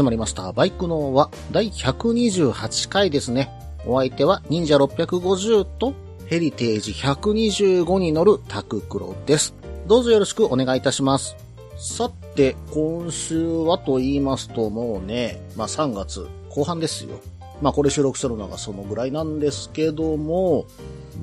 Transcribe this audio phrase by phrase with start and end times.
[0.00, 0.50] 始まりました。
[0.52, 3.50] バイクのは第128回ですね。
[3.84, 5.92] お相手は忍者650と
[6.24, 9.52] ヘリテージ125に乗るタククロです。
[9.86, 11.36] どうぞよろしくお願いいたします。
[11.76, 17.20] さて、今週はと言いますともうね、まあ3月後半ですよ。
[17.60, 20.64] まあこれ収録するのがそのぐらいなんですけども、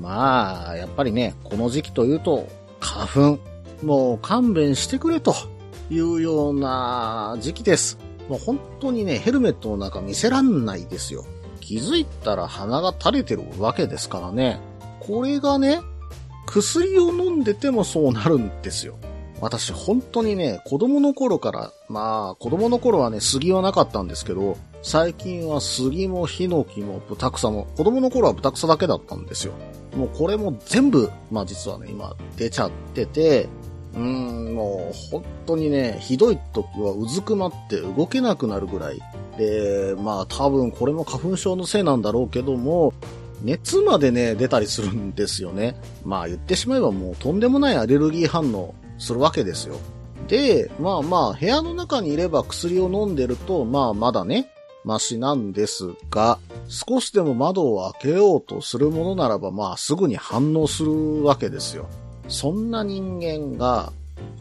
[0.00, 2.46] まあ、やっぱりね、この時期というと
[2.78, 3.40] 花粉。
[3.84, 5.34] もう勘弁してくれと
[5.90, 8.07] いうような時期です。
[8.28, 11.24] もう本当にね、ヘルメットの中見せらんないですよ。
[11.60, 14.60] 気づいたら鼻が垂れてるわけですからね。
[15.00, 15.80] これがね、
[16.46, 18.96] 薬を飲んでてもそうなるんですよ。
[19.40, 29.52] 私本当にね、子供の頃から、まあ子供の頃はね、杉はなかったんですけど、最近は杉もヒノキもブタクサも、子供の頃はブタクサだけだったんですよ。
[29.96, 33.48] もうこれも全部、まあ実はね、今出ちゃってて、
[33.98, 39.00] うん、もう本当にね、ひどい時はうずくまって動けなくなるぐらい。
[39.36, 42.94] で、まあ多分これも花粉症のせいなんだろうけども、
[43.42, 45.80] 熱までね、出たりするんですよね。
[46.04, 49.76] まあ言ってしまえばもうとんでもないアレルギー反応するわけですよ。
[50.28, 54.48] で、まあまあ部屋の中にいれば薬を飲んでると、まあまだね、
[54.84, 56.38] マシなんですが、
[56.68, 61.88] 少しでも窓を開けようとするものならば、まあすぐに反応するわけですよ。
[62.28, 63.92] そんな人間が、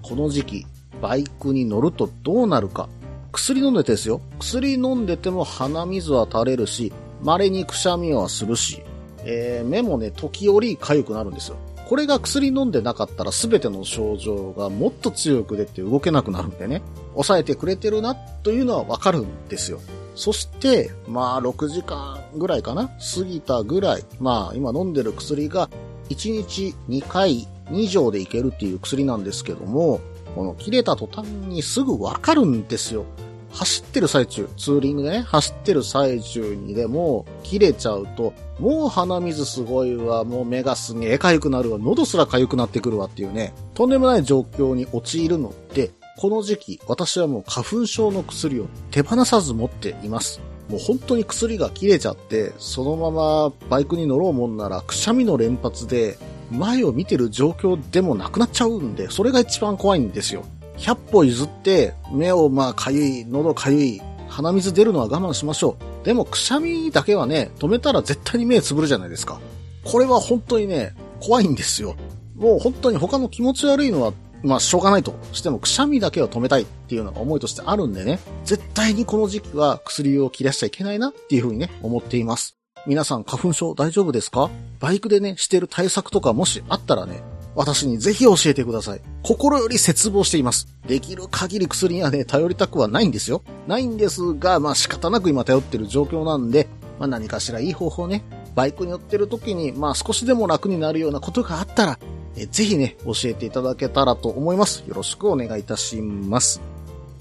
[0.01, 0.65] この時期、
[1.01, 2.89] バイクに乗るとどうなるか。
[3.31, 4.21] 薬飲んでてですよ。
[4.39, 8.83] 薬飲んでても鼻水は垂れるし、稀にくしゃみはするし、
[9.23, 11.57] えー、目もね、時折痒くなるんですよ。
[11.87, 16.81] これが薬飲んでなかったら全ての症状がもっと強く出て動けなくなるんでね、
[17.13, 19.79] 抑えてくれてるなというのはわかるんですよ。
[20.15, 25.69] そして、まあ6時間ぐらいかな過ぎたぐらい、まあ今飲んでる薬が
[26.09, 29.99] 1日2回2錠でいけるっていう薬なんですけども、
[30.35, 33.05] この切れた途端にすぐわかるんですよ。
[33.51, 50.41] 走ってる最中、ツーリングでね、走ってる最中にでも切れちゃうと、もう鼻水すごいわ、もう目がすげえ痒くなるわ、喉すら痒くなってくるわっていうね、とんでもない状況に陥るので、この時期、私はもう花粉症の薬を手放さず持っています。
[50.69, 56.17] もう本当に薬が切れちゃって、そのままバイクに乗ろうもんなら、くしゃみの連発で、
[56.51, 60.43] 前を見てる状況でもなくなっちゃうんで、それが一番怖いんですよ。
[60.77, 66.05] 100歩譲って、目をまあかゆい、喉かゆい、鼻水出るのは我慢しましょう。
[66.05, 69.39] でもくしゃみだけはね、止めたら絶対に目つぶるじゃないですか。
[69.83, 71.95] これは本当にね、怖いんですよ。
[72.35, 82.55] もう本当に他の気持ち悪いのは、まあしょうがないとしてもくしゃみだけは止めたいっていうのが思いとしてあるんでね、絶対にこの時期は薬を切らしちゃいけないなっていうふうにね、思っています。
[82.87, 84.49] 皆さん花粉症大丈夫ですか？
[84.79, 87.21] バイクでね、してる対策とかもしあったらね、
[87.53, 89.01] 私にぜひ教えてください。
[89.23, 90.69] 心より絶望しています。
[90.87, 93.43] できる限り薬にはね、頼りたくはないんですよ。
[93.67, 98.23] ないんですが、まあ仕方なく今頼ってる状況なんで、まあ何かしらいい方法ね、
[98.55, 101.99] バイクに乗ってる時に、まあ少しでも楽になるようなことがあったら、
[102.37, 104.85] えぜひね、教えていただけたらと思います。
[104.87, 106.61] よろしくお願いいたします。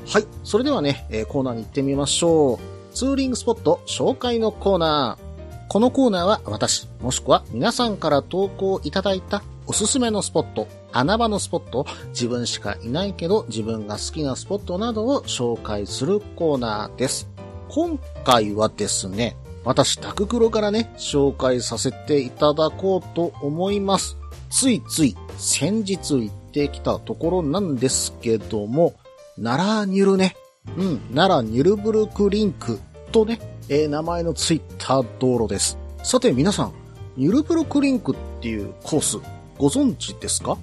[0.07, 0.27] はい。
[0.45, 2.95] それではね、えコーナーに行ってみましょう。
[2.95, 5.26] ツーリングスポット紹介のコーナー。
[5.69, 17.29] このコーナーは私、もしくは皆さんから投稿いただいたおすすめのスポット、穴場のスポット、自分しかいないけど自分が好きなスポットなどを紹介するコーナーです。
[17.69, 24.17] 今回はですね、私、タククロからね、紹介させていただこうと思います。
[24.51, 28.95] ついつい先日行ってきたところなんですけども、
[29.43, 30.37] 奈良ニュルね、
[30.79, 32.79] うん、奈良ニュルブルクリンク
[33.11, 35.77] とね、えー名前のついた道路です。
[36.05, 36.73] さて皆さん、
[37.17, 39.19] ニュルブルクリンクっていうコース、
[39.59, 40.57] ご存知ですか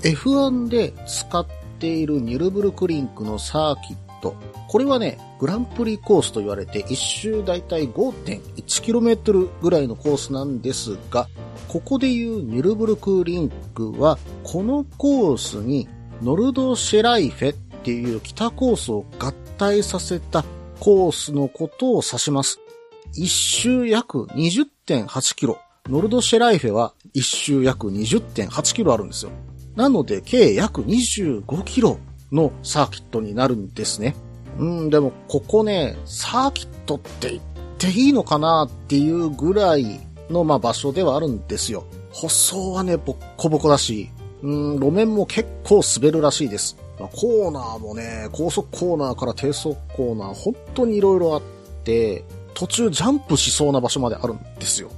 [0.00, 1.46] ?F1 で使っ
[1.78, 4.34] ているニュルブルクリンクのサーキット。
[4.68, 11.28] これはね、グランプリコースと言われて、一周だいたい 5.1km ぐらいのコースなんですが、
[11.68, 15.86] ここでいうニュルブルクリンクは、このコースに
[16.22, 20.44] ノルドシェライフェっていう北コースを合体させた
[20.80, 22.60] コースのことを指します。
[23.14, 25.58] 一周約20.8キロ。
[25.88, 29.30] ノルドシェライフェは一周約20.8キロあるんですよ。
[29.76, 31.98] なので、計約25キロ
[32.32, 34.14] のサーキットになるんですね。
[34.58, 37.42] うん、でもここね、サーキットって言っ
[37.78, 40.00] ていいのかなっていうぐらい
[40.30, 41.84] の、まあ、場所ではあるんですよ。
[42.10, 44.10] 舗装はね、ボッコボコだし、
[44.42, 46.76] うん、路面も結構滑るらしいです。
[46.98, 51.42] まあ、コーナーもね、高速コーナーから低速コーナー、本当に色々あっ
[51.84, 52.24] て、
[52.54, 54.90] 途中ジャンプしそうな場所まであるんですよ。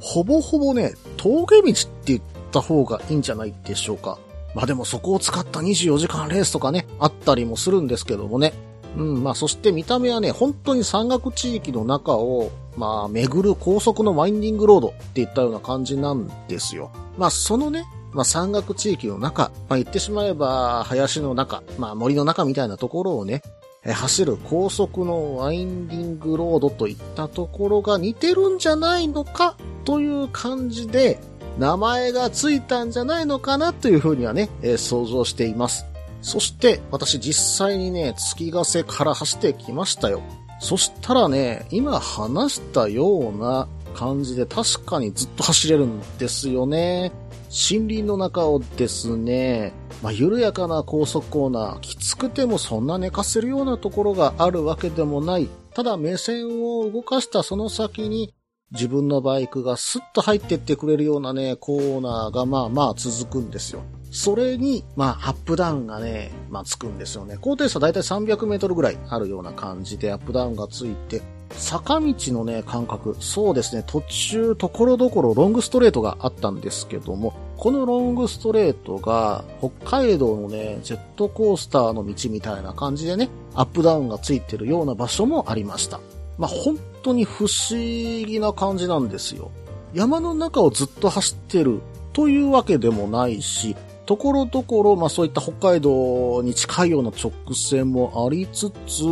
[0.00, 2.20] ほぼほぼね、峠道って言っ
[2.50, 4.18] た方がいいんじゃないでしょうか。
[4.54, 8.52] まあでもそこを使った24時間レースとかね、あったりもするんですけどもね。
[8.96, 16.90] うん、まあそして見た目はね、本当に山岳地域の中を、まあ巡る高速のワインディングロードっていったような感じなんですよ。
[17.16, 23.42] まあそのね、まあ山岳地域の中、まあ言ってしまえば林の中、まあ森の中みたいなところをね、
[23.84, 31.18] 走る高速のワインディングロードといったところが似てるんじゃないのかという感じで、
[31.58, 35.84] 名前がついたんじゃないのかなというふうにはね、えー、想像しています。
[36.22, 40.22] そして私実際にね、月ヶ瀬から走ってきましたよ。
[40.60, 47.10] そしたらね、今話したような感じで確かにずっと走れるんですよね。
[47.52, 55.48] 森林の中をですね、まあ、緩やかな高速コーナー、きつくてもそんな寝かせるようなところがあるわけでもない。
[55.74, 58.34] ただ目線を動かしたその先に
[58.72, 63.82] 自分のバイクがスッと入ってってくれるようなね、コーナーがまあまあ続くんですよ。
[64.10, 67.36] それに、まあ、アップダウンがね、まあ、つくんですよね。
[67.38, 71.20] 高低差だいたい300メートルぐらいあるような感じでアップダウンがついて、
[71.56, 86.00] 坂道のね、感覚、そうですね、途中、ところどころロングストレートがあったんですけども、このロングストレートが、北海道のね、ジェットコースターの道みたいな感じでね、アップダウンがついてるような場所もありました。
[86.38, 89.50] まあ、本当に不思議な感じなんですよ。
[89.94, 91.80] 山の中をずっと走ってる
[92.12, 99.04] というわけでもないし、ところどころ、まあそういった北海道に近いような直線もありつつ、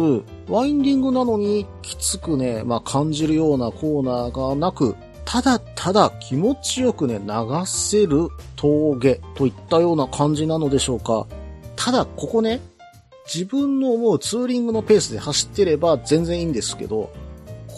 [0.48, 7.32] ワインディングなのにきつくね、まあ感じるようなコーナーがなく、ただただ気持ちよくね、流
[7.66, 11.26] せる峠といったような感じなのでしょうか。
[11.76, 12.60] ただここね、
[13.32, 17.10] 自分の思うツーリングのペースで走ってれば全然いいんですけど、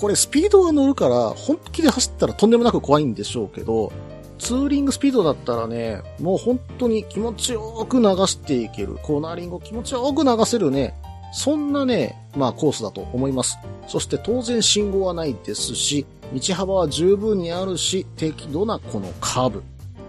[0.01, 3.93] これスピードが乗るから本気で走ったらとんでもなく怖いんでしょうけど、
[4.39, 8.99] ツーリングスピードだったらね、もう本当に気持ちよく流していける。
[9.03, 10.95] コーナーリングを気持ちよく流せるね、
[11.33, 13.59] そんなね、まあコースだと思います。
[13.89, 19.63] そして当然信号はないですし、道幅は十分にあるし、適度なこのカーブ。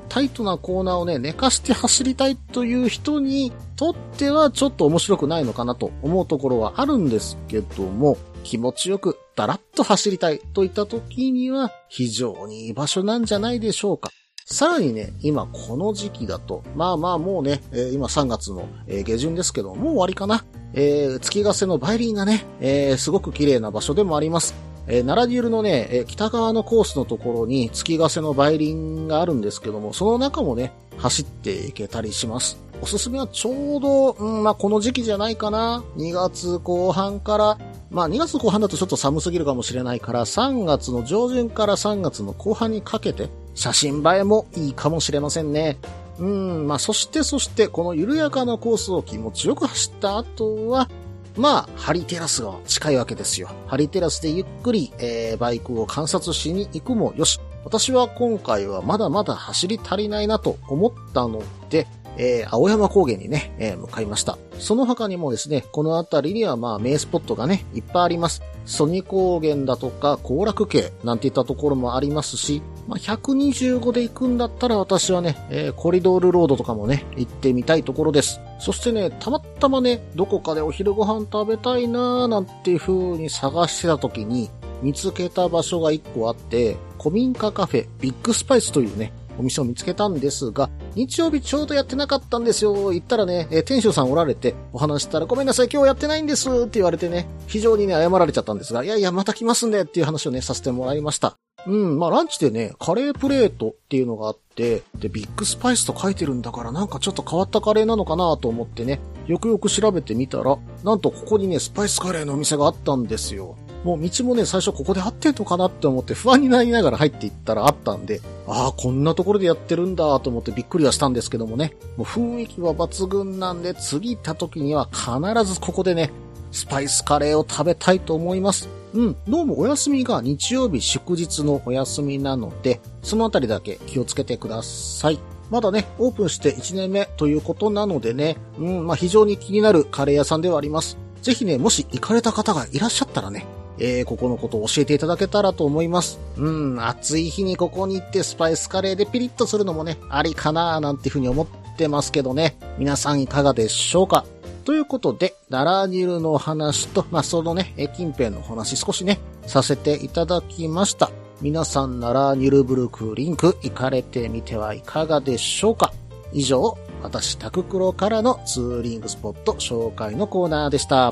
[0.10, 14.12] タイトなコーナーをね、寝かして走りたいという人にとってはちょっと面白くないのかなと思うところはあるんですけども、気持ちよくだらっと走りたいといった時には非常にいい場所なんじゃないでしょうか。
[14.45, 20.44] さらにね、今この時期だと、まあまあもうね、えー、今3月の、下旬ですけど、もう終わりかな。
[20.74, 24.53] えー、月ヶ瀬の梅林がね、え、すごく綺麗な場所でもあります。
[24.88, 32.57] えー、奈良ディールのね、えー、北側のコースのところに月ヶ瀬の梅林があるんですけども、その中もね、走っていけたりします。
[32.81, 35.83] おすすめはちょうど、うん、まあこの時期じゃないかな。
[35.95, 37.57] 2月後半から、
[37.94, 45.77] まあ2月後半だとちょっと寒すぎるかもしれないから、3月の上旬から3月の後半にかけて、写真映えもいいかもしれませんね。
[46.20, 50.89] うん、まあ、そしてそして、この緩やかなコースを気持ちよく走った後は、
[51.38, 53.50] まあ、ハリテラスが近いわけですよ。
[53.67, 57.39] ハリテラスでゆっくり、えー、バイクを観察しに行くもよし。
[57.65, 64.38] 私は今回はまだまだ走り足りないなと思ったので、えー、青山高原にね、えー、向かいました。
[64.60, 68.41] その他にもですね、この辺りにはまあ名スポットがね、いっぱいあります。
[68.65, 78.39] ソニ高原だとか、行楽系なんていったところもありますし、まあ、125で行くんだったら私はね、えー、コリドールロードとかもね、行ってみたいところです。
[78.60, 84.50] そしてね、たまたまね、どこかでお昼ご飯食べたいなーなんていう風に探してた時に、
[84.82, 92.93] 見つけた場所が1個あって、古民家カフェビッグスパイスというね、お店を見つけたんですが、日曜日ちょうどやってなかったんですよ。
[92.93, 101.38] 行ったらね、え店主さんおられて、お話したらごめんなさい、今日やってないんですって言われてね、非常にね、謝られちゃったんですが、いやいや、また来ますんでっていう話をね、させてもらいました。
[101.65, 113.55] うん、まあランチでね、カレープレートっていうのがあって、で、ビッグスパイスと書いてるんだからなんかちょっと変わったカレーなのかなと思ってね、よくよく調べてみたら、なんとここにね、スパイスカレーのお店があったんですよ。
[113.84, 125.10] もう道もね、最初ここで合ってんのかなって思って不安になりながら入っていったらあったんで、ああ、こんなところでやってるんだと思ってびっくりはしたんですけどもね、もう雰囲気は抜群なんで、次行った時には必
[125.44, 126.12] ずここでね、
[126.52, 128.70] スパイスカレーを食べたいと思います。
[128.94, 135.20] うん、どうもお休みが日曜日祝日のお休みなので、そのあたりだけ気をつけてください。
[135.50, 140.98] まだね、オープンして1年目ということなのでね、うん、まあ非常に気になるカレー屋さんではあります。
[141.22, 143.46] ぜひね、もし行かれた方がいらっしゃったらね、
[143.80, 146.20] えー、ここのことを教えていただけたらと思います。
[146.38, 152.56] うん、暑い日にここに行ってスパイスカレーでピリッとするのもね、ありかなーなんていうふうに思ってますけどね。
[152.77, 154.25] 皆さんいかがでしょうか？
[154.63, 161.12] ということで、ダラーニルの話と、まあ、そのね、近辺の話少しね、させていただきました。
[161.42, 165.92] 皆さんならニルブルクリンク行かれてみてはいかがでしょうか？
[166.32, 171.12] 以上、私、タククロからのツーリングスポット紹介のコーナーでした。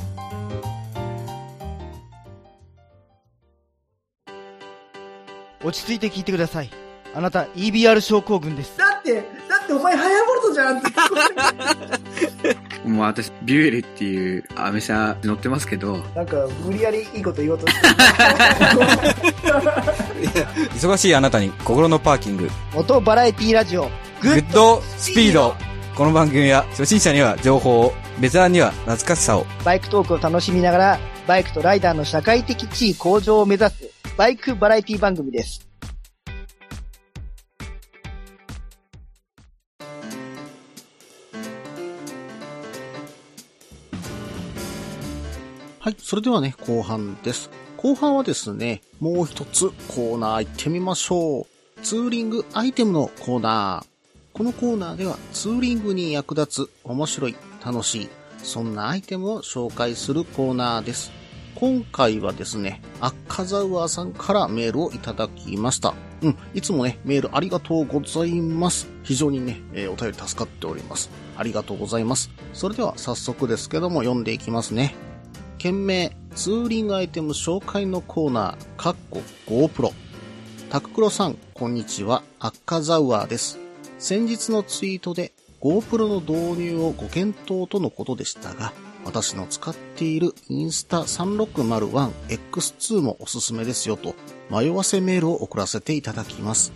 [5.63, 6.69] 落ち着いて聞いてください。
[7.13, 8.77] あなた EBR 症候群です。
[8.77, 9.15] だって、
[9.49, 10.87] だってお前ハヤボルトじゃんって。
[12.87, 15.97] もう私、ビュエルっていうアメ車乗ってますけど。
[16.15, 17.87] なんか、無理やりいいこと言おうとして
[20.73, 22.49] 忙しいあなたに心のパーキング。
[22.73, 23.89] モトバラエティラジオ。
[24.21, 25.55] グッドスピード。
[25.95, 29.45] この番組は初心者には情報を、ベテランには懐かしさを。
[29.65, 35.67] バイクトークを楽しみながら、バイクとライダーの社会的地位向上を目指す、バイクバラエティ番組です。
[45.79, 47.49] はい、それではね、後半です。
[47.77, 51.81] 後半はですね、もう一つコーナー行ってみましょう。
[51.81, 54.37] ツーリングアイテムのコーナー。
[54.37, 58.09] このコーナーではツーリングに役立つ面白い、楽しい、
[58.43, 61.20] そんなアイテムを紹介するコーナーです。
[61.61, 65.93] 今回はですね、アッカザウアーさんからメールをいただきました。
[66.23, 68.87] うん、いつもね、メールありがとうございます。
[69.03, 71.11] 非常にね、えー、お便り助かっております。
[71.37, 72.31] ありがとうございます。
[72.53, 74.95] それでは早速ですけども読んでいきますね。
[75.59, 79.93] 件名、ツーリングアイテム紹介のコーナー、カッコ GoPro。
[80.71, 83.59] タククロさん、こんにちは、アッカザウアーです。
[83.99, 88.73] 先日のツイートで GoPro の導入をご検討とのことでしたが、
[89.05, 94.15] 私の使っているインスタ 3601X2 もおすすめですよと
[94.49, 96.71] 迷わせメールを送らせていただきます。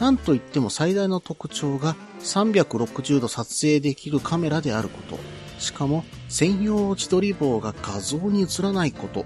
[0.00, 5.18] なんといっても最大の特徴が360度撮影できるカメラであること。
[5.58, 9.24] しかも専用自撮り棒が画像に映らないこと。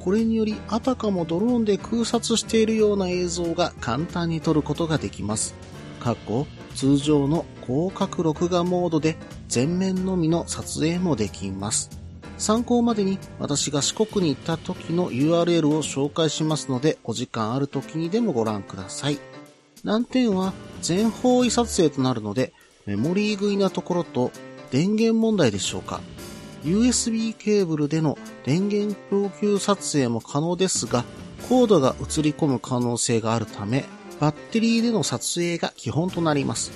[0.00, 5.54] これによりあたかもドローンで空撮しているような映像が簡単に撮ることができます。
[6.00, 9.16] 過去、通常の広角録画モードで
[9.48, 11.90] 全面のみの撮影もできます。
[12.38, 19.18] 参考までに私が四国に行った時の URL を紹介しますのでお時間ある時にでもご覧ください。
[19.84, 22.52] 難点は全方位撮影となるので
[22.86, 24.32] メモリー食いなところと
[24.70, 26.00] 電源問題でしょうか
[26.66, 31.04] USB ケーブルでの電源供給撮影も可能ですが、
[31.48, 33.84] コードが映り込む可能性があるため、
[34.18, 36.72] バッテリーでの撮影が基本となります。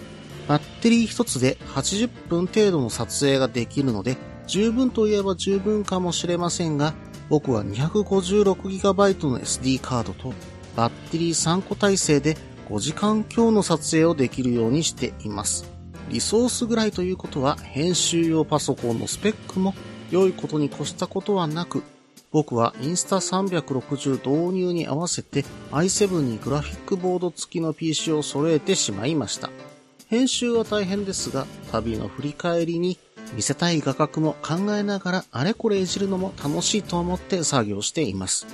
[0.51, 4.17] バッテリー一つで80分程度の撮影ができるので、
[4.49, 6.93] 十分といえば十分かもしれませんが、
[7.29, 10.35] 僕は 256GB の SD カードと
[10.75, 12.37] バッテリー3個体制で
[12.69, 15.71] 5時間強の撮影をできるようにしています。
[16.09, 19.77] リソースぐらいということは編集用パソコンのスペックも
[20.11, 21.85] 良いことに越したことはなく、
[22.33, 29.49] 僕はインスタ360導入に合わせて i7 にグラフィックボード付きの PC を揃えてしまいました。
[30.11, 32.99] 編集は大変ですが、旅の振り返りに
[33.37, 38.49] 見せたい画角も考えながらあれこれいじるのも楽しいと思って作業しています。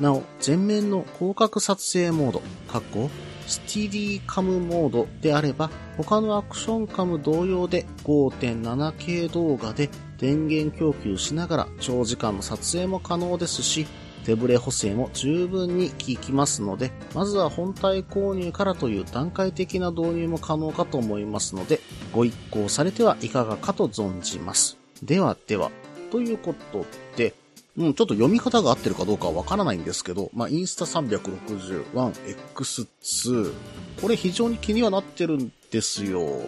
[0.00, 3.10] なお、前面の広角撮影モード、過去
[3.46, 13.86] スティディカムモードであれば、他のアクションカム同様で 5.7K 動画で電源供給しながら長時間の撮影も可能ですし、
[14.24, 21.80] 手ブレ補正も十分に効きますので、まずは本体購入からという段階的な導入も可能かと思いますので、
[22.12, 24.78] ご一行されてはいかがかと存じます。
[25.02, 25.70] ではでは、
[26.10, 26.86] ということ
[27.16, 27.34] で、
[27.76, 33.52] うん、ちょっと読み方が合ってるかどうかはわからないんですけど、まあ、インスタ 361X2。
[34.00, 36.42] これ非常に気にはなってるんですよ。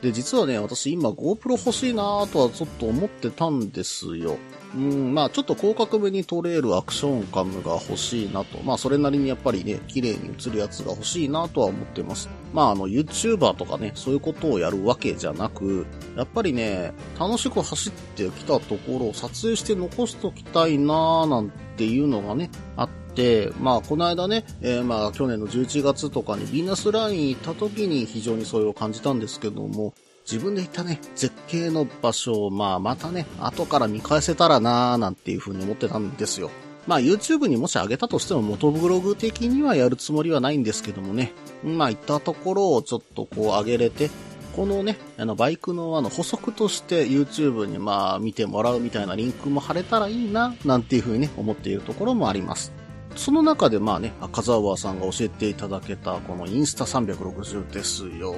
[0.00, 4.38] で、実はね、私今 GoPro 欲しいなぁとはちょっと思ってたんですよ。
[4.74, 8.58] うん、まあちょっと広角目に撮れるアクションカムが欲しいなと。
[8.62, 12.28] まあそれなりにやっぱりね、綺麗に映るやつが欲しいなとは思ってます。
[12.52, 15.86] まああの YouTuber とかね、そういうことをやるわけじゃなく、
[16.16, 29.92] やっぱりね、楽しく走ってきたところを撮影して残しときたいなーなんていうのがね、あって、まあ、この間ね、えー、まあ、去年の11月とかにヴィーナスライン行った時に非常にそれを感じたんですけども、
[30.30, 36.50] 自分で行ったね、絶景の場所を、まあ、またね、後から見返せたらなーなんていう風に思ってたんですよ。
[36.86, 41.32] まあ YouTube にもし上げたとしても元ブログ的にはやるつもりはないんですけどもね。
[41.62, 44.10] まあ行ったところをちょっとこう上げれて、
[44.56, 52.81] このね、あの、バイクのあの、補足として YouTube にまあ、見てもらうみたいなリンクも貼れたらいいな、なんていうふうにね、思っているところもあります。
[53.16, 58.34] その中でまあね、赤澤さんが教えていただけたこのインスタ360ですよ。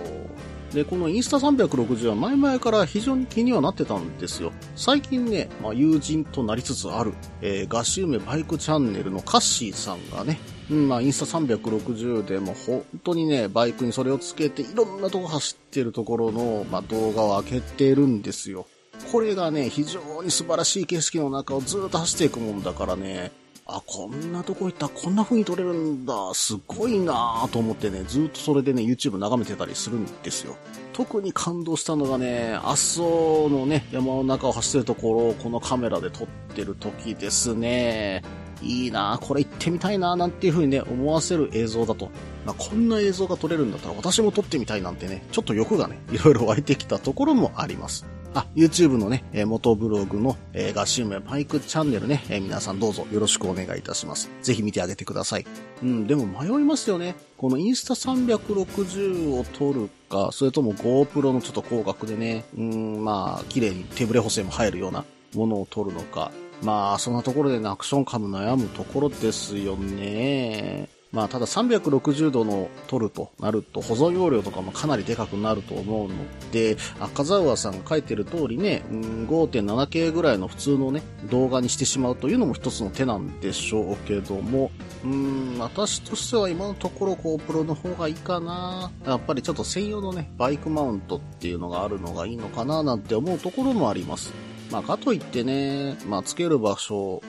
[0.72, 4.52] で、このインスタ360は前々から非常に気にはなってたんですよ。
[4.74, 10.38] 最近ね、まあ、友人となりつつある、えー、ガシウメバイクチャンネルのカッシーさんがね、
[10.70, 18.66] うん、まあ、インスタ360でも本当にね、バイクにそれをつけていろんなとこ走ってるところの、まあ、動画を開けてるんですよ。
[19.12, 23.32] これがね、非常に素晴らしい景色の中をずっと走っていくもんだからね、
[23.66, 30.56] あ、こんなとこ行ったらこんな風に撮れるんだ、すごいなと思ってね、ずっとそれでね、YouTube 眺めてたりするんですよ。
[30.92, 38.22] 特に感動したのがね、阿蘇のね、山の中を走ってるところをこのカメラで撮ってる時ですね。
[38.60, 42.10] いいな、これ行ってみたいな、なんていう風にね、思わせる映像だと。
[42.44, 48.04] まあ、こんな映像が撮れるんだったら私も撮ってみたいなんてね、ちょっと欲がね、いろいろ湧いてきたところもあります。
[48.34, 54.28] あ、YouTube のね、え元ブログの、えーガシウメバイクチャンネルね、えー皆さんどうぞよろしくお願いいたします。
[54.42, 55.46] ぜひ見てあげてください。
[55.82, 57.14] うん、でも迷いますよね。
[57.36, 66.32] このインスタ360を撮るか、それとも GoPro のちょっと広角でね、うん、まあ、綺麗に手ブレ補正も入るようなものを撮るのか。
[66.62, 70.88] まあ、そんなところでね、アクションカム悩むところですよね。
[71.14, 76.14] まあ、ただ360度の撮るとなると保存容量とかもかなりでかくなると思うの
[76.50, 84.72] で、赤澤さんが書いてる通りね、5.7K ぐらいの普通のね、動画にしてしまうというのも一つの手なんでしょうけども、
[85.04, 88.90] うん、私としては今のところ GoPro の方がいいかな。
[89.06, 94.32] やっぱりちょっと専用のね、バイクマウントっていうのがあるのがいいのかななんて思うところもあります。
[94.74, 97.22] まあ、かといってね、まあ、つける場所を、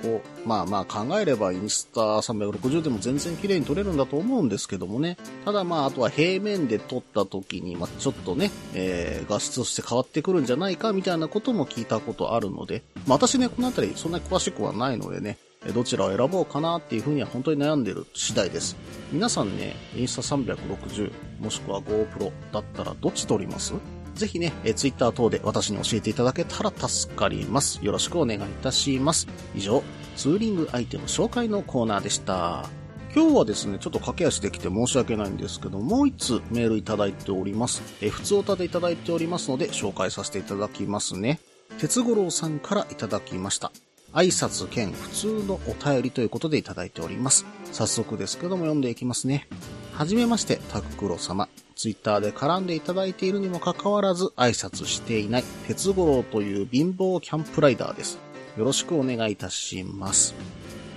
[0.48, 5.16] まあまあ考えればインスタ360でも全然綺麗に撮れるんだと思うんですけどもね。
[5.46, 15.38] ただまあ、あとは平面で撮った時に、まあ、ちょっとね、えー、画質として変わってくるんじゃないかみたいなことも聞いたことあるので、まあ私ね、このあたりそんなに詳しくはないのでね、
[15.72, 18.76] どちらを選ぼうかなっていうふうには本当に悩んでる次第です。
[19.12, 23.76] 皆さんね、インスタ360もしくは GoPro だったらどっち撮ります？
[24.16, 27.80] ぜひね、えー、Twitter 等で私に教えていただけたら助かります。
[27.84, 29.28] よろしくお願いいたします。
[29.54, 29.84] 以上、
[30.16, 32.68] ツーリングアイテム紹介のコーナーでした。
[33.14, 37.82] 今日はですね、ちょっと駆け足できて申し訳ないんですけど、もう一つメールいただいております。
[38.02, 41.40] えー、普通おたでいただいておりますので、紹介させていただきますね。
[41.78, 43.72] 鉄五郎さんからいただきました。
[44.14, 47.46] 挨拶兼普通のお便りということでいただいております。
[47.74, 49.48] 早速ですけども読んでいきますね。
[49.94, 51.50] はじめまして、タククロ様。
[51.76, 58.18] ツイッターで絡んでいただいているにもかかわらず挨拶していない鉄五郎という貧乏キャンプライダーです。
[58.58, 60.34] よろしくお願いいたします。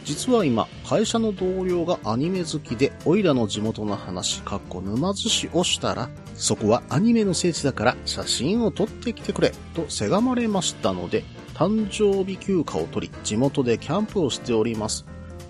[0.04, 15.04] 実は今、会社の同僚がアニメ好きで、オイラの地元の話、かっこ沼津市をしたら、そこはアニメの聖地だから写真を撮ってきてくれ、とせがまれましたので、誕生日休暇を取り、地元でキャンプをしております。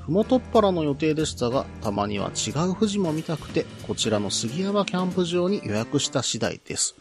[0.08, 6.96] ふもとっぱらの予定でしたが、たまには違う富士も見たくて、こちらの杉山キャンプ場に予約した次第です。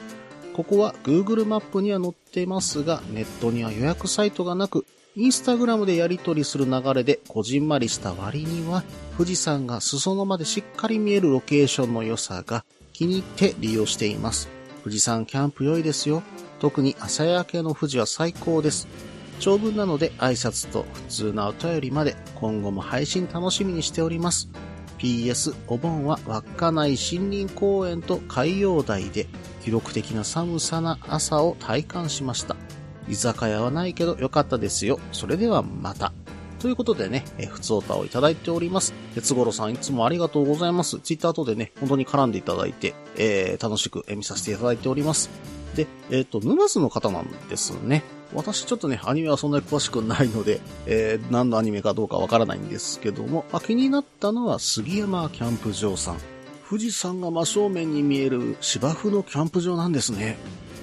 [0.53, 8.83] ここは Google マップには載ってますが、ネットには予約サイトがなく、インスタグラムでやり取りする流れでこじんまりした割には、
[9.15, 14.49] 富士山が裾野までしっかり見えるロケーションの良さが気に入って利用しています。
[14.83, 16.23] 富士山キャンプ良いですよ。
[16.59, 18.85] 特に朝焼けの富士は最高です。
[19.39, 24.50] 長文なので挨拶と普通なお便りまで今後も配信楽しみにしております。
[24.97, 29.28] PS お盆は稚内森林公園と海洋台で
[29.63, 32.56] 記録的な寒さな朝を体感しました。
[33.08, 35.00] 居酒屋はないけど良かったですよ。
[35.12, 36.13] それではまた。
[36.60, 38.93] ということでね、えー、普通オタをいただいております。
[39.13, 41.00] 鉄五郎さんいつもありがとうございます。
[41.00, 45.30] ツイッター等でね、本当に絡んでいただいて、えー、楽しく見させていただいております。
[45.76, 48.04] で、えっ、と、沼津の方なんですね。
[48.33, 56.17] 私ちょっとね、アニメはそんなに詳しくないので、えー、何のアニメかどうかわからないんですけども、あ気になったのは杉山キャンプ場さん。
[56.69, 60.37] 富士山が真正面に見える芝生のキャンプ場なんですね。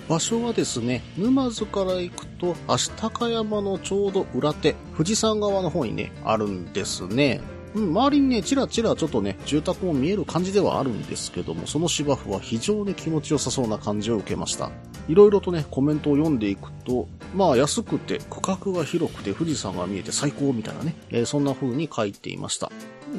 [0.09, 7.41] 場所はですね、沼津から行くと、足高山のちょうど裏手、富士山側の方にね、あるんですね。
[7.75, 14.71] うん、周りにね、ちらちらちょっとね、住宅も見える感じではあるんですけども、その芝生は非常に気持ちよさそうな感じを受けました。
[15.09, 22.71] いろいろとね、コメントを読んでいくと、まあ安くて、区画が広くて、富士山が見えて最高みたいなね、えーそんな風に書いていました。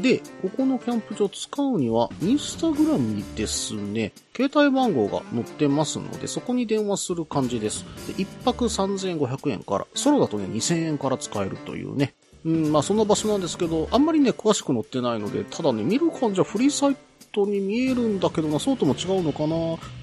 [0.02, 7.86] で、ここのキャンプ場使うには、インスタグラムにですね、携帯番号が載ってますので、そこに電話する感じです。
[8.08, 12.14] で、1泊3500円から、ソロだとね、2000円から使えるというね、
[12.46, 17.00] うん、まあそんな場所なんですけど、あんまりね、詳しく載ってないので、ただね、見る感じはフリーサイト
[17.44, 19.56] に見えるんだけどな、そうとも違うのかな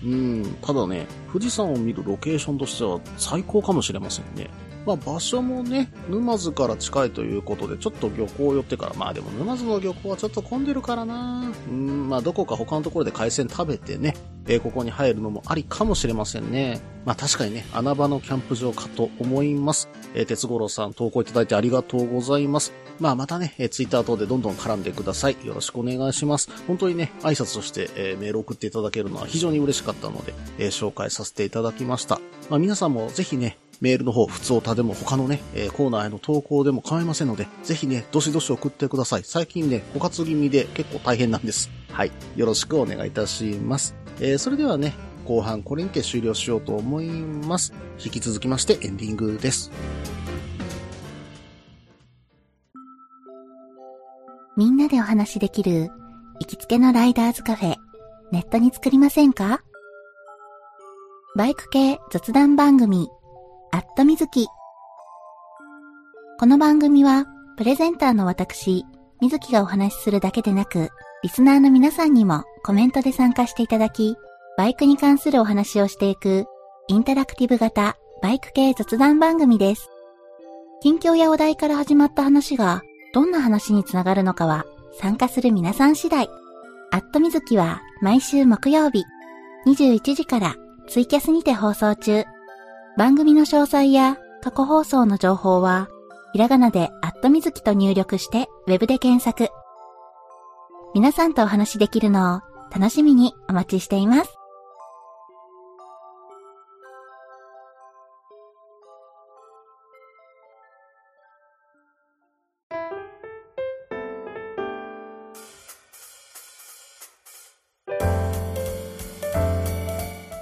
[0.04, 4.50] うん、ただね、富士山を見るロケーションとしては最高かもしれませんね。
[4.86, 14.14] まあ場所もね、沼津から近いということで、ちょっと漁港寄ってから、まあでも沼津の漁港はちょっと混んでるからなうん、まあどこか他のところで海鮮食べてね、
[14.46, 16.80] えここに入るのもありかもしれませんね。
[17.04, 19.88] まあ確かにね、穴場のキャンプ場かと思います。
[20.14, 22.72] え、鉄五郎さん投稿いただいてありがとうございます。
[22.98, 25.36] まあまたね、え、ツイッター等でどんどん絡んでください。
[25.44, 26.50] よろしくお願いします。
[26.66, 32.20] 本当にね、挨拶として、えーメール送っていただけるのは非常に嬉しかったので、え紹介させていただきました。
[32.50, 39.24] まあ皆さんもぜひね、メールの方、普通歌でも他のね、えーコーナーへの投稿でも構いませんので、ぜひね、どしどし送ってください。
[39.24, 41.68] 最近ね、枯渇気味で結構大変なんです。
[41.90, 42.12] はい。
[42.36, 43.96] よろしくお願いいたします。
[44.20, 47.74] えーそれではね、後半これにて終了しようと思います。
[48.02, 49.72] 引き続きましてエンディングです。
[54.56, 55.90] みんなでお話しできる
[56.38, 57.76] 行きつけのライダーズカフェ、
[58.30, 59.60] ネットに作りませんか？
[61.34, 63.08] バイク系雑談番組、
[63.74, 64.48] アットみずき。
[66.38, 67.24] この番組は、
[67.56, 68.84] プレゼンターの私、
[69.22, 70.90] みずきがお話しするだけでなく、
[71.22, 74.14] リスナーの皆さんにもコメントで参加していただき、
[74.58, 76.44] バイクに関するお話をしていく、
[76.88, 79.88] インタラクティブ型バイク系雑談番組です。
[80.82, 82.82] 近況やお題から始まった話が、
[83.14, 84.66] どんな話につながるのかは、
[85.00, 86.28] 参加する皆さん次第。
[86.90, 89.02] アットみずきは毎週木曜日、
[89.66, 90.56] 21時から
[90.88, 92.24] ツイキャスにて放送中。
[92.98, 95.88] 番組の詳細や過去放送の情報は、
[96.32, 99.50] ひらがなでアットみずきと入力してウェブで検索。
[100.94, 104.34] 皆さんとお話しできるのを楽しみにお待ちしています。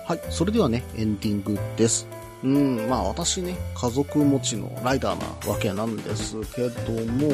[0.08, 0.20] はい。
[0.30, 2.08] それではね、エンディングです。
[2.42, 7.28] うん、まあ私ね、家族持ちのライダーなわけなんですけども、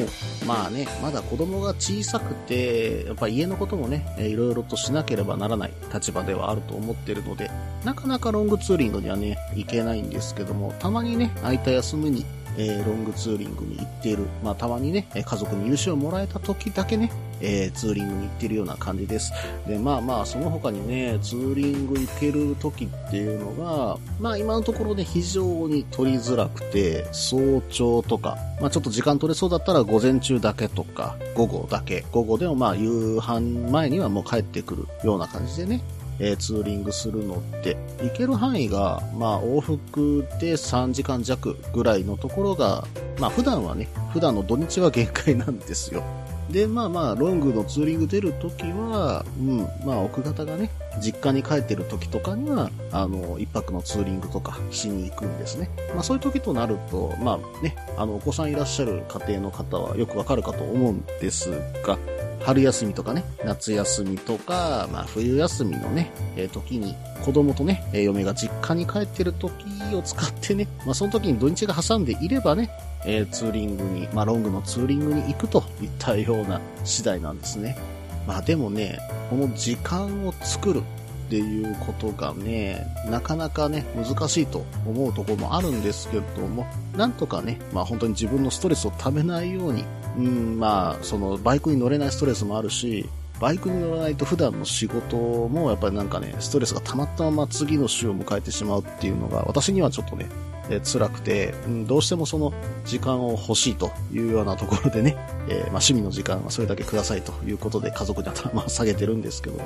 [0.45, 7.49] まあね、まだ子供が小さくて、やっぱ家のこともね、いろいろとしなければならない立場ではあると思ってるので、
[7.85, 12.25] なかなかロングツーリングにはね、行けないんですけども、たまにね、空いた休みに、
[12.57, 14.25] えーロングツーリングに行っている。
[14.43, 19.31] まあたまにね、家族に優秀をもらえた時だけね、えーツーリングに行ってるような感じです。
[19.67, 32.03] で、まあまあ、その他にね、ツーリング行ける時っていうのが、まあ今のところね、非常に取りづらくて、早朝とか、まあちょっと時間取れそうだったら午前中だけとか、午後だけ。
[32.11, 35.81] 午後でもまあ夕飯前にはもう帰ってくるような感じでね、
[36.19, 42.85] えーツーリングするのって、行ける範囲が、まあ往復で3時間弱ぐらいのところが、
[43.19, 46.03] まあ普段はね、普段の土日は限界なんですよ。
[46.49, 50.69] で、まあまあ、ロングのツーリング出るときは、うん、まあ、奥方がね、
[51.01, 55.69] 実家に帰ってる時とかには、あの、一泊のツーリングとかしに行くんですね。
[55.93, 61.51] まあ、そういう時となると、まあね、あの、お子さんいらっしゃる家庭の方はよくわかるかと思うんです
[61.83, 61.97] が、
[62.41, 69.53] 春休みとかね、夏休みとか、まあ、冬休みのね、えー時に、子供とね、え嫁が実家に帰ってる時
[69.93, 72.69] を使ってね、まあ、その時に土日が挟んでいればね、
[73.05, 77.77] えーツーリングに、まあ、ロングのツーリングに行くといったような次第なんですね。
[78.25, 80.81] まあでもね、この時間を作る
[81.27, 89.83] っていうことがね、なかなかね、難しいと思うところもあるんですけども、なんとかね、まあ本当に自分のストレスをためないように、
[90.17, 100.27] うん、まあ、そのバイクに乗れないストレスもあるし、バイクに乗らないと普段の仕事もやっぱりなんかね、ストレスが溜まったまま次の週を迎えてしまうっていうのが、私にはちょっとね、
[100.69, 102.53] え辛くて、うん、どうしてもその
[102.85, 105.15] 時間を欲しいというようなところでね、
[105.47, 109.63] えーまあ、趣味の時間はそれだけくださいということで家族に頭を下げてるんですけども、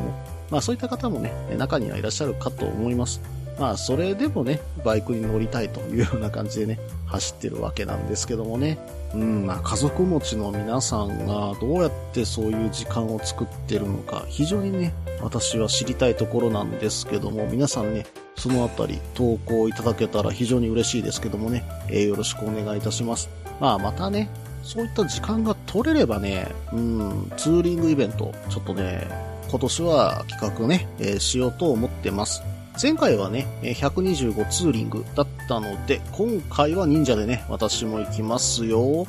[0.49, 3.21] まあそういった方もね、中にはいらっしゃるかと思います。
[3.61, 8.79] まあそれでもね、バイクに乗りたいというような感じでね、走ってるわけなんですけどもね、
[9.13, 23.29] うん、まあ家族持ちの皆さんがどうやってそういう時間を作ってるのか、非常にね、私は知りたいところなんですけども、皆さんね、そのあたり投稿いただけたら非常に嬉しいですけどもね、えーよろしくお願いいたします。
[23.59, 24.27] まあまたね、
[24.63, 29.07] そういった時間が取れればね、うん、ツーリングイベント、ちょっとね、
[29.51, 32.41] 今年は企画ね、えーしようと思ってます。
[32.79, 39.05] 前回はね、125ツーリングだったので、今回は忍者でね、私も行きますよ。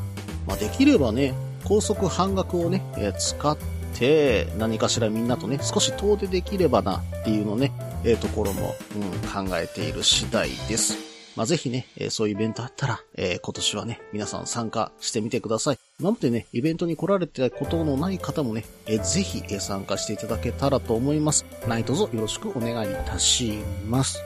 [0.46, 3.56] まあ、できればね、高速半額をね、え使っ
[3.94, 7.72] て、何かしらみんなとね、少し遠出できればなっていうのね、
[8.04, 10.98] えーところも、うん、考えている次第です。
[11.36, 15.78] まあ、ぜひね、えそういうイベントあったら、えー今年はね、皆さん参加してみてください。
[16.00, 21.44] 今までね、イベントに来られてたことのない方もね、えぜひえ参加していただけたらと思います。
[21.68, 24.18] 何卒よろしくお願いいたします。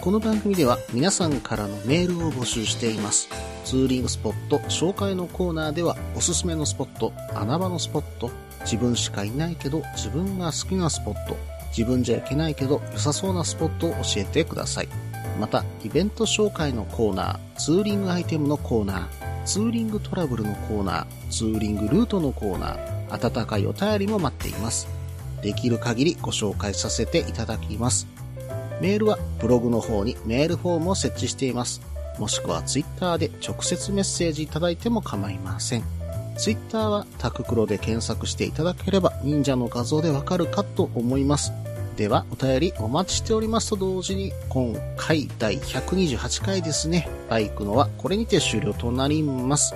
[0.00, 3.28] この番組では皆さんからのメールを募集しています。
[3.64, 8.30] ツーリングスポット紹介のコーナーではおすすめのスポット、穴場のスポット、
[8.62, 11.36] 自分しかいないけど自分が好きなスポット、
[11.70, 14.88] 自分じゃいけないけど良さそうなスポットを教えてください。
[15.40, 19.17] また、イベント紹介のコーナー、ツーリングアイテムのコーナー、
[19.48, 24.86] ツーリングトラブルのコーナー、ツーリングルートのコーナー、温かいお便りも待っています。
[25.40, 28.06] できる限りご紹介させていただきます。
[28.82, 31.80] メールはブログの方にメールフォームを設置しています。
[32.18, 35.84] もしくはツイッターで直接メッセージいただいても構いません。
[36.36, 41.52] ツイッターはタククロで検索していただければ忍者の画像でわかるかと思います。
[41.98, 49.74] では、お便りお待ちしておりますと同時に、今回第128回ですね、バイクのはこれにて終了となります。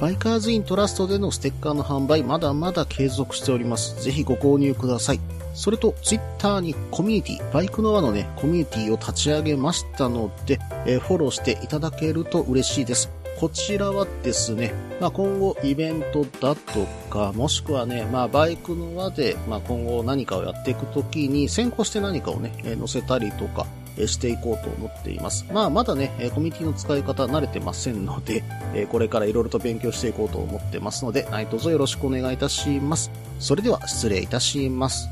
[0.00, 4.02] バイカーズイントラストでのステッカーの販売まだまだ継続しております。
[4.02, 5.20] ぜひご購入ください。
[5.54, 13.19] それと、ツイッターにコミュニティ、バイクの輪のね、コミュニティを立ち上げましたので、えーフォローしていただけると嬉しいです。
[13.40, 23.66] こちらはですね、まあ、今後イベントだとか、もしくはね、まあ、バイクの輪で、まあ、今後何かをやっていくときに先行して何かをね、え載せたりとか、
[24.06, 25.46] していこうと思っています。
[25.52, 28.44] まあ、まだね、コミュニティの使い方慣れてませんので、
[28.92, 33.10] これからいろいろと勉強していこうと思ってますので、何卒よろしくお願いいたします。
[33.38, 35.08] それでは失礼いたします。